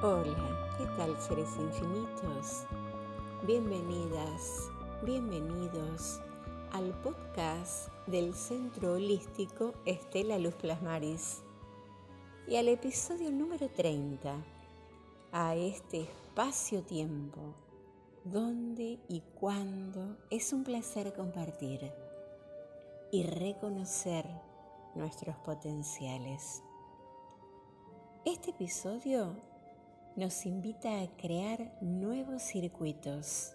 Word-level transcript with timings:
Hola, 0.00 0.76
¿qué 0.78 0.86
tal 0.96 1.20
seres 1.20 1.48
infinitos? 1.58 2.66
Bienvenidas, 3.44 4.70
bienvenidos 5.02 6.20
al 6.70 6.92
podcast 7.02 7.88
del 8.06 8.32
Centro 8.32 8.92
Holístico 8.92 9.74
Estela 9.86 10.38
Luz 10.38 10.54
Plasmaris 10.54 11.42
y 12.46 12.54
al 12.54 12.68
episodio 12.68 13.32
número 13.32 13.68
30, 13.70 14.36
a 15.32 15.56
este 15.56 16.02
espacio-tiempo, 16.02 17.56
donde 18.22 19.00
y 19.08 19.20
cuándo 19.40 20.16
es 20.30 20.52
un 20.52 20.62
placer 20.62 21.12
compartir 21.12 21.90
y 23.10 23.24
reconocer 23.24 24.26
nuestros 24.94 25.34
potenciales. 25.38 26.62
Este 28.24 28.50
episodio 28.50 29.34
nos 30.18 30.46
invita 30.46 31.00
a 31.00 31.16
crear 31.16 31.78
nuevos 31.80 32.42
circuitos, 32.42 33.52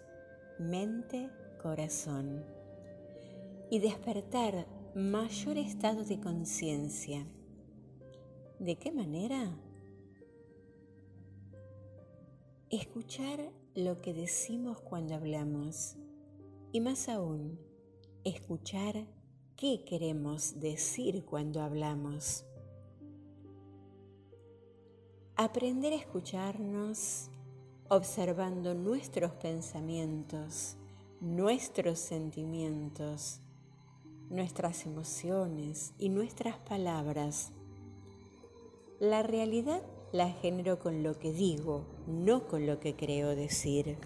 mente, 0.58 1.28
corazón, 1.62 2.42
y 3.70 3.80
despertar 3.80 4.66
mayor 4.94 5.58
estado 5.58 6.04
de 6.04 6.18
conciencia. 6.18 7.26
¿De 8.58 8.76
qué 8.76 8.90
manera? 8.92 9.54
Escuchar 12.70 13.52
lo 13.74 14.00
que 14.00 14.14
decimos 14.14 14.80
cuando 14.80 15.16
hablamos 15.16 15.96
y 16.72 16.80
más 16.80 17.10
aún, 17.10 17.60
escuchar 18.24 19.06
qué 19.54 19.84
queremos 19.84 20.58
decir 20.60 21.26
cuando 21.26 21.60
hablamos. 21.60 22.46
Aprender 25.36 25.92
a 25.92 25.96
escucharnos 25.96 27.28
observando 27.88 28.72
nuestros 28.72 29.32
pensamientos, 29.32 30.76
nuestros 31.20 31.98
sentimientos, 31.98 33.40
nuestras 34.30 34.86
emociones 34.86 35.92
y 35.98 36.10
nuestras 36.10 36.56
palabras. 36.58 37.50
La 39.00 39.24
realidad 39.24 39.82
la 40.12 40.30
genero 40.30 40.78
con 40.78 41.02
lo 41.02 41.18
que 41.18 41.32
digo, 41.32 41.84
no 42.06 42.46
con 42.46 42.64
lo 42.64 42.78
que 42.78 42.94
creo 42.94 43.34
decir. 43.34 43.98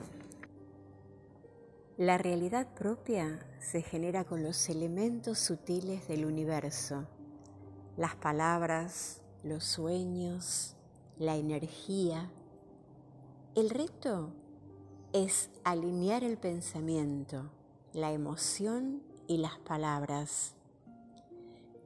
La 1.99 2.17
realidad 2.17 2.73
propia 2.73 3.47
se 3.61 3.83
genera 3.83 4.25
con 4.25 4.43
los 4.43 4.71
elementos 4.71 5.39
sutiles 5.39 6.09
del 6.09 6.25
universo, 6.25 7.07
las 7.99 8.17
palabras, 8.17 9.21
los 9.43 9.65
sueños, 9.65 10.75
la 11.19 11.37
energía. 11.37 12.31
El 13.55 13.71
reto 13.71 14.31
es 15.13 15.51
alinear 15.65 16.23
el 16.23 16.37
pensamiento, 16.37 17.51
la 17.93 18.13
emoción 18.13 19.03
y 19.27 19.39
las 19.39 19.59
palabras 19.59 20.55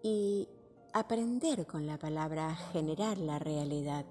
y 0.03 0.49
aprender 0.93 1.67
con 1.67 1.87
la 1.87 1.99
palabra 1.99 2.51
a 2.51 2.55
generar 2.55 3.19
la 3.19 3.39
realidad. 3.39 4.05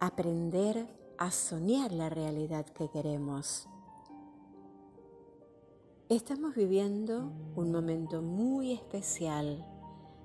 Aprender 0.00 0.86
a 1.18 1.30
soñar 1.30 1.92
la 1.92 2.08
realidad 2.08 2.66
que 2.66 2.88
queremos. 2.88 3.68
Estamos 6.08 6.54
viviendo 6.54 7.30
un 7.54 7.70
momento 7.70 8.22
muy 8.22 8.72
especial 8.72 9.66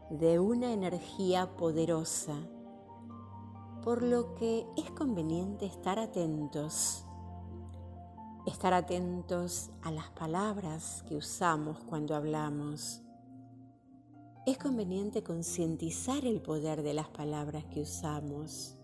de 0.10 0.40
una 0.40 0.72
energía 0.72 1.58
poderosa 1.58 2.38
por 3.84 4.02
lo 4.02 4.34
que 4.36 4.66
es 4.78 4.90
conveniente 4.92 5.66
estar 5.66 6.00
atentos, 6.00 7.04
estar 8.46 8.74
atentos 8.74 9.72
a 9.82 9.92
las 9.92 10.10
palabras 10.12 11.04
que 11.08 11.18
usamos 11.18 11.80
cuando 11.80 12.16
hablamos. 12.16 13.02
Es 14.46 14.58
conveniente 14.58 15.22
concientizar 15.22 16.26
el 16.26 16.42
poder 16.42 16.82
de 16.82 16.94
las 16.94 17.10
palabras 17.10 17.66
que 17.66 17.82
usamos, 17.82 18.78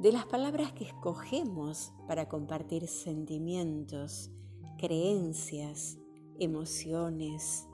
de 0.00 0.10
las 0.10 0.26
palabras 0.26 0.72
que 0.72 0.84
escogemos 0.84 1.92
para 2.08 2.28
compartir 2.28 2.88
sentimientos, 2.88 4.32
creencias, 4.76 5.98
emociones, 6.40 7.68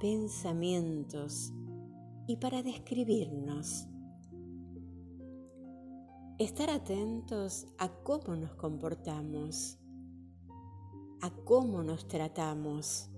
pensamientos 0.00 1.52
y 2.26 2.36
para 2.36 2.62
describirnos 2.62 3.86
Estar 6.40 6.68
atentos 6.68 7.64
a 7.78 7.88
cómo 7.88 8.34
nos 8.34 8.56
comportamos, 8.56 9.78
a 11.22 11.30
cómo 11.44 11.84
nos 11.84 12.08
tratamos. 12.08 13.08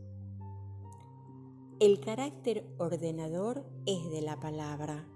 El 1.80 1.98
carácter 2.00 2.66
ordenador 2.76 3.64
es 3.86 4.10
de 4.10 4.20
la 4.20 4.38
palabra. 4.38 5.08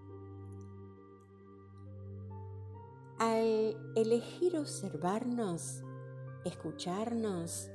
Al 3.18 3.76
elegir 3.94 4.56
observarnos, 4.56 5.82
escucharnos, 6.46 7.68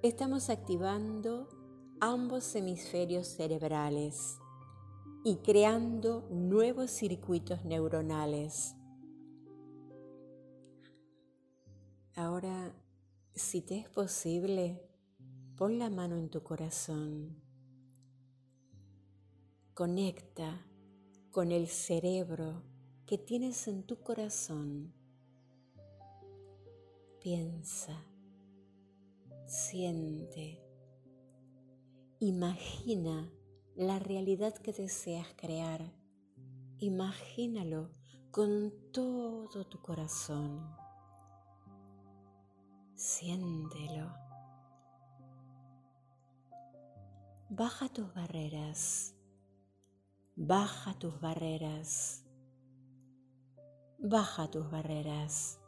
estamos 0.00 0.48
activando 0.48 1.50
ambos 2.00 2.54
hemisferios 2.54 3.26
cerebrales 3.26 4.38
y 5.22 5.36
creando 5.36 6.26
nuevos 6.30 6.90
circuitos 6.90 7.66
neuronales. 7.66 8.77
Ahora, 12.18 12.74
si 13.32 13.60
te 13.62 13.78
es 13.78 13.88
posible, 13.88 14.82
pon 15.56 15.78
la 15.78 15.88
mano 15.88 16.16
en 16.16 16.28
tu 16.28 16.42
corazón. 16.42 17.40
Conecta 19.72 20.66
con 21.30 21.52
el 21.52 21.68
cerebro 21.68 22.64
que 23.06 23.18
tienes 23.18 23.68
en 23.68 23.84
tu 23.84 24.02
corazón. 24.02 24.92
Piensa, 27.22 28.04
siente, 29.46 30.60
imagina 32.18 33.32
la 33.76 34.00
realidad 34.00 34.54
que 34.58 34.72
deseas 34.72 35.28
crear. 35.36 35.94
Imagínalo 36.78 37.92
con 38.32 38.72
todo 38.90 39.64
tu 39.68 39.80
corazón. 39.80 40.87
Siéntelo. 42.98 44.12
Baja 47.48 47.88
tus 47.88 48.12
barreras. 48.12 49.14
Baja 50.34 50.98
tus 50.98 51.20
barreras. 51.20 52.24
Baja 54.00 54.50
tus 54.50 54.68
barreras. 54.68 55.60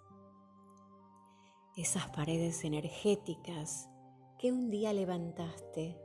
Esas 1.77 2.11
paredes 2.11 2.65
energéticas 2.65 3.89
que 4.37 4.51
un 4.51 4.69
día 4.69 4.93
levantaste 4.93 6.01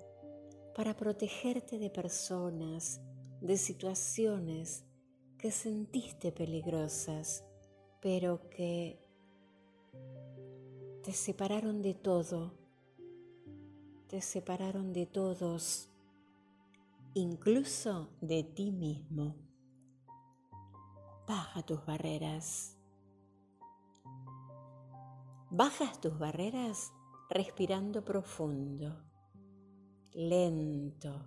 para 0.76 0.96
protegerte 0.96 1.80
de 1.80 1.90
personas, 1.90 3.02
de 3.42 3.58
situaciones 3.58 4.86
que 5.40 5.50
sentiste 5.50 6.32
peligrosas, 6.32 7.44
pero 8.00 8.48
que 8.52 9.05
te 11.06 11.14
separaron 11.14 11.84
de 11.84 11.94
todo, 11.94 12.52
te 14.08 14.22
separaron 14.22 14.92
de 14.92 15.06
todos, 15.06 15.88
incluso 17.14 18.10
de 18.22 18.44
ti 18.44 18.72
mismo. 18.72 19.36
Baja 21.28 21.62
tus 21.62 21.86
barreras. 21.86 22.76
Bajas 25.52 26.02
tus 26.02 26.18
barreras 26.18 26.92
respirando 27.30 28.04
profundo, 28.04 29.00
lento, 30.12 31.24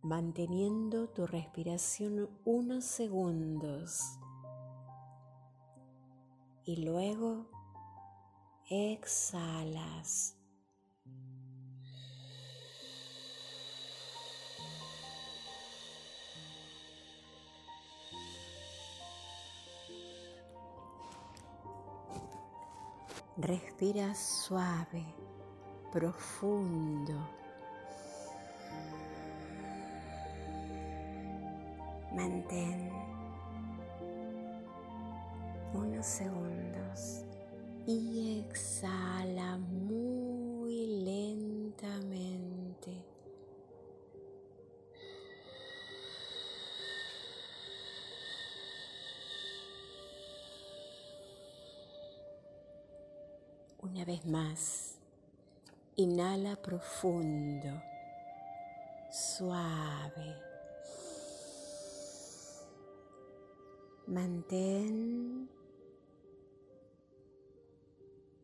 manteniendo 0.00 1.10
tu 1.10 1.26
respiración 1.26 2.30
unos 2.46 2.86
segundos 2.86 4.18
y 6.68 6.76
luego 6.84 7.46
exhalas. 8.68 10.36
Respira 23.38 24.14
suave, 24.14 25.06
profundo. 25.90 27.14
Mantén 32.14 33.07
unos 35.98 36.06
segundos 36.06 37.24
y 37.84 38.44
exhala 38.46 39.58
muy 39.58 40.86
lentamente. 41.04 43.04
Una 53.82 54.04
vez 54.04 54.24
más, 54.24 54.98
inhala 55.96 56.54
profundo, 56.62 57.82
suave. 59.10 60.36
Mantén 64.06 65.37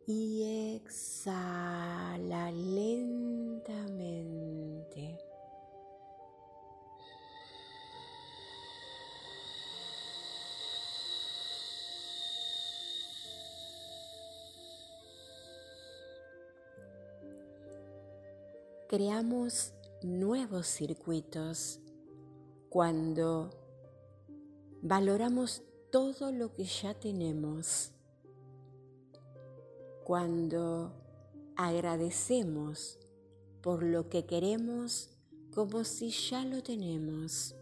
y 0.06 0.74
exhala 0.76 2.50
lentamente. 2.50 3.24
Creamos 18.88 19.72
nuevos 20.02 20.66
circuitos 20.66 21.80
cuando 22.68 23.50
valoramos 24.82 25.62
todo 25.90 26.30
lo 26.30 26.52
que 26.52 26.64
ya 26.64 26.92
tenemos 26.92 27.93
cuando 30.04 30.92
agradecemos 31.56 32.98
por 33.62 33.82
lo 33.82 34.10
que 34.10 34.26
queremos 34.26 35.10
como 35.54 35.84
si 35.84 36.10
ya 36.10 36.44
lo 36.44 36.62
tenemos. 36.62 37.54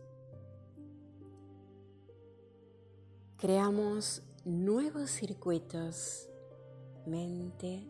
Creamos 3.36 4.22
nuevos 4.44 5.10
circuitos, 5.10 6.28
mente, 7.06 7.86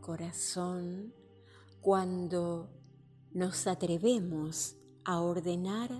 corazón, 0.00 1.12
cuando 1.82 2.70
nos 3.32 3.66
atrevemos 3.66 4.76
a 5.04 5.20
ordenar 5.20 5.90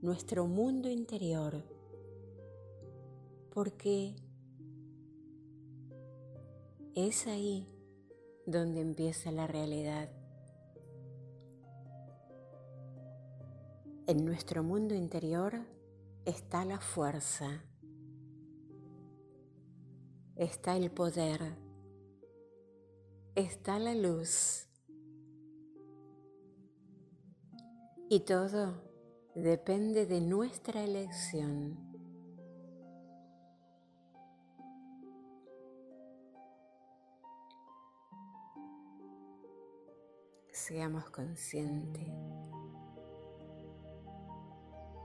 nuestro 0.00 0.46
mundo 0.46 0.88
interior, 0.88 1.64
porque 3.50 4.14
es 6.96 7.26
ahí 7.26 7.68
donde 8.46 8.80
empieza 8.80 9.30
la 9.30 9.46
realidad. 9.46 10.08
En 14.06 14.24
nuestro 14.24 14.62
mundo 14.62 14.94
interior 14.94 15.60
está 16.24 16.64
la 16.64 16.80
fuerza, 16.80 17.62
está 20.36 20.74
el 20.76 20.90
poder, 20.90 21.58
está 23.34 23.78
la 23.78 23.94
luz. 23.94 24.66
Y 28.08 28.20
todo 28.20 28.82
depende 29.34 30.06
de 30.06 30.22
nuestra 30.22 30.82
elección. 30.82 31.95
Seamos 40.66 41.08
conscientes 41.10 42.08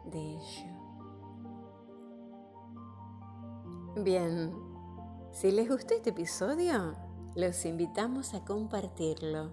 de 0.06 0.19
ello. 0.19 0.72
Bien, 3.98 4.54
si 5.31 5.52
les 5.52 5.69
gustó 5.69 5.94
este 5.94 6.10
episodio, 6.10 6.96
los 7.36 7.66
invitamos 7.66 8.34
a 8.34 8.44
compartirlo 8.44 9.52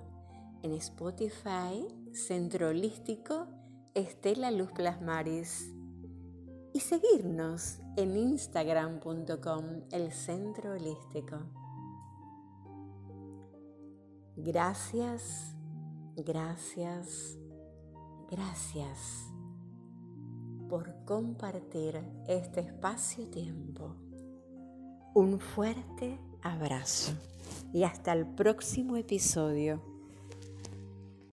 en 0.62 0.72
Spotify, 0.72 1.86
Centro 2.12 2.68
Holístico 2.68 3.46
Estela 3.94 4.50
Luz 4.50 4.70
Plasmaris 4.72 5.74
y 6.72 6.80
seguirnos 6.80 7.80
en 7.96 8.16
instagram.com, 8.16 9.64
el 9.90 10.12
Centro 10.12 10.72
Holístico. 10.72 11.38
Gracias 14.36 15.57
Gracias, 16.26 17.38
gracias 18.28 19.32
por 20.68 21.04
compartir 21.04 22.02
este 22.26 22.58
espacio-tiempo. 22.58 23.94
Un 25.14 25.38
fuerte 25.38 26.18
abrazo 26.42 27.12
y 27.72 27.84
hasta 27.84 28.12
el 28.14 28.26
próximo 28.26 28.96
episodio. 28.96 29.97